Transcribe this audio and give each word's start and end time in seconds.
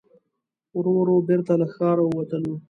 ورو 0.77 0.91
ورو 0.99 1.15
بېرته 1.29 1.53
له 1.61 1.67
ښاره 1.75 2.03
ووتلو. 2.05 2.53